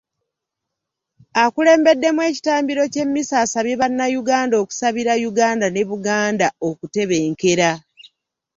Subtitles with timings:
[1.43, 7.71] Akulembeddemu ekitambiro ky’emmisa asabye bannayuganda okusabira Uganda ne Buganda okutebenkera.